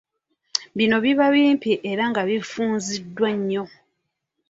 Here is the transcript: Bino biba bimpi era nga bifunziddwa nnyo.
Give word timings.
Bino 0.77 0.95
biba 1.03 1.25
bimpi 1.35 1.71
era 1.91 2.03
nga 2.11 2.21
bifunziddwa 2.29 3.29
nnyo. 3.37 3.63